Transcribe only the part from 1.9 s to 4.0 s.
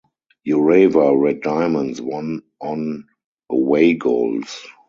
won on away